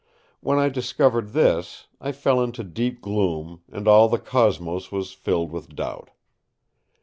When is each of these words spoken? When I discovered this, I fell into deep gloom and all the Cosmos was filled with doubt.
When 0.39 0.57
I 0.57 0.69
discovered 0.69 1.27
this, 1.29 1.85
I 2.01 2.11
fell 2.11 2.41
into 2.43 2.63
deep 2.63 3.01
gloom 3.01 3.61
and 3.71 3.87
all 3.87 4.09
the 4.09 4.17
Cosmos 4.17 4.91
was 4.91 5.13
filled 5.13 5.51
with 5.51 5.75
doubt. 5.75 6.09